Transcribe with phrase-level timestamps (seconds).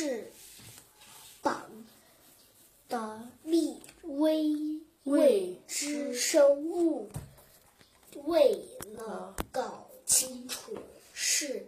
[0.00, 0.32] 是
[1.42, 1.70] 党
[2.88, 4.56] 的秘微
[5.04, 7.10] 未知生物。
[8.24, 8.64] 为
[8.94, 10.74] 了搞清楚
[11.12, 11.66] 事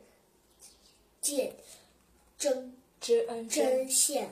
[1.20, 1.54] 件
[2.38, 4.26] 真真相，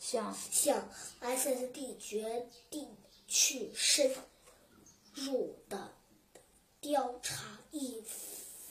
[0.00, 0.90] 相向
[1.20, 2.88] SSD 决定
[3.28, 4.12] 去深
[5.14, 5.92] 入的
[6.80, 8.02] 调查一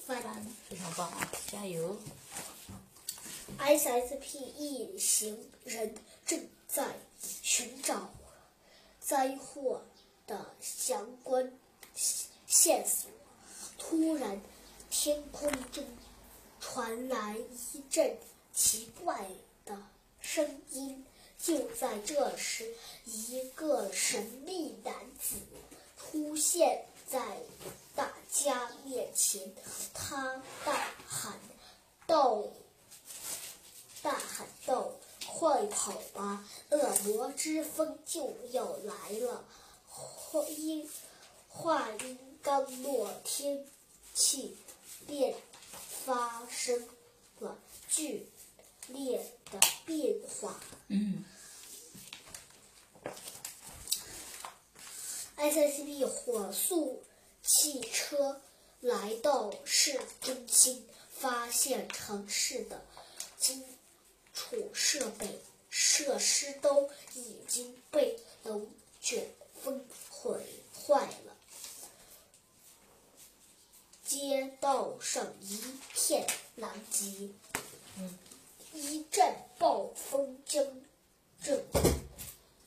[0.05, 0.45] 番。
[0.67, 1.31] 非常棒啊！
[1.47, 1.97] 加油！
[3.59, 6.95] SSP 一行人正在
[7.41, 8.09] 寻找
[8.99, 9.81] 灾祸
[10.27, 11.51] 的相关
[12.45, 13.09] 线索，
[13.77, 14.39] 突然，
[14.89, 15.83] 天空中
[16.59, 18.17] 传来一阵
[18.53, 19.27] 奇怪
[19.65, 19.77] 的
[20.19, 21.05] 声音。
[21.37, 22.73] 就在这时，
[23.05, 25.35] 一个神秘男子
[25.95, 27.37] 出现在
[27.93, 29.53] 大家面前，
[29.93, 31.39] 他大喊
[32.07, 32.43] 道。
[35.37, 39.43] ：“快跑吧，恶魔之风就要来了！”
[39.85, 40.89] 话音
[41.49, 43.65] 话音刚落，天
[44.13, 44.55] 气
[45.05, 45.35] 便
[46.05, 46.87] 发生
[47.39, 47.57] 了
[47.89, 48.29] 剧
[48.87, 50.57] 烈的变化。
[50.87, 51.25] 嗯
[55.37, 57.03] SSB 火速
[57.43, 58.41] 汽车
[58.79, 62.81] 来到市中心，发现城市的
[63.37, 63.61] 基
[64.35, 68.69] 储设备设施都已经被龙
[69.01, 69.33] 卷
[69.63, 70.39] 风毁
[70.71, 71.35] 坏了，
[74.03, 75.59] 街道上一
[75.93, 77.29] 片狼藉。
[77.97, 78.19] 嗯
[78.73, 80.61] 一阵暴风将
[81.41, 81.65] 整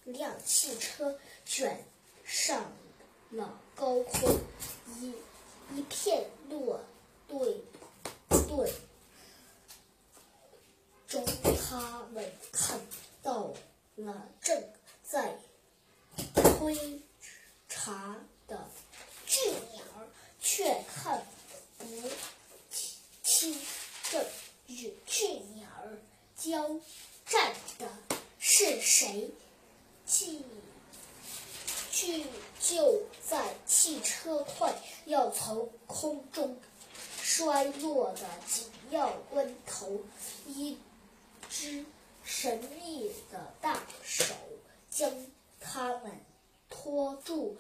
[0.05, 1.85] 辆汽车卷
[2.25, 2.73] 上
[3.31, 4.41] 了高空，
[4.99, 5.13] 一
[5.75, 6.81] 一片落
[7.29, 7.63] 对
[8.31, 8.73] 对
[11.07, 11.27] 中，
[11.71, 12.81] 他们看
[13.23, 13.53] 到
[13.97, 14.65] 了正
[15.05, 15.37] 在
[16.35, 17.03] 推
[17.69, 18.67] 查的
[19.27, 19.85] 巨鸟，
[20.41, 21.23] 却看
[21.77, 21.85] 不
[23.23, 23.55] 清
[24.11, 24.25] 这
[24.67, 25.69] 与巨鸟
[26.39, 26.81] 交
[27.27, 27.87] 战的
[28.39, 29.31] 是谁。
[30.07, 30.41] 巨
[31.93, 32.25] 巨
[32.59, 34.75] 就在汽车快
[35.05, 36.59] 要从空中
[37.21, 40.01] 摔落的紧要关头，
[40.47, 40.79] 一
[41.51, 41.85] 只
[42.25, 44.35] 神秘的大手
[44.91, 45.11] 将
[45.61, 46.13] 他们
[46.69, 47.57] 拖住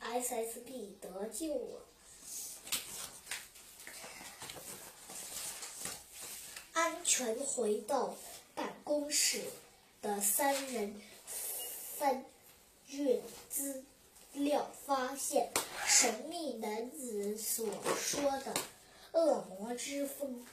[0.00, 1.86] ，SSB 得救了。
[6.72, 8.16] 安全回到
[8.54, 9.42] 办公室
[10.00, 11.00] 的三人
[11.96, 12.24] 翻
[12.88, 13.84] 阅资
[14.32, 15.52] 料，发现
[15.86, 18.54] 神秘男子所说的
[19.12, 20.44] 恶魔之风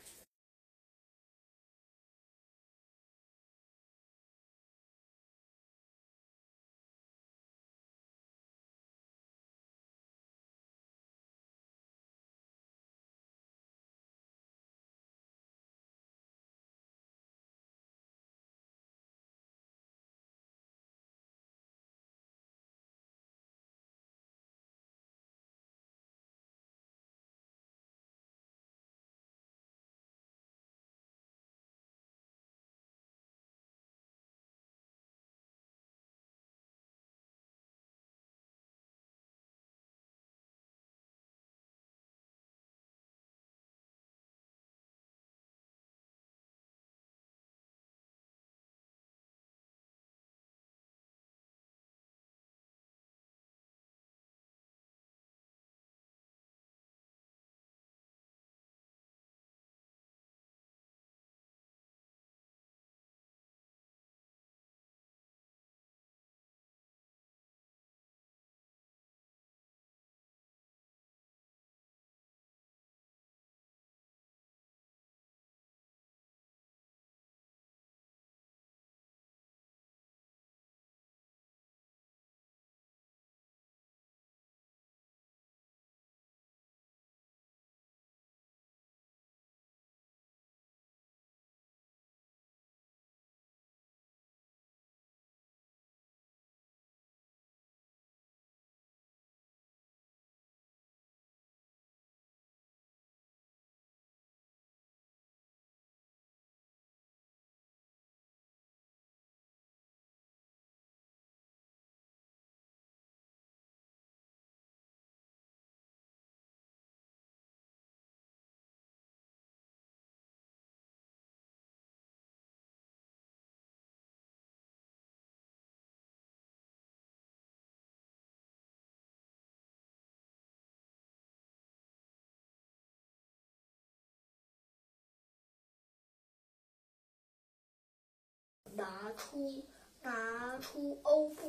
[138.80, 139.66] 拿出
[140.02, 141.44] 拿出欧布。